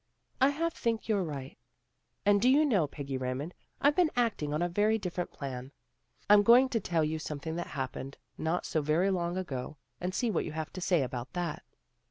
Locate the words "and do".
2.25-2.49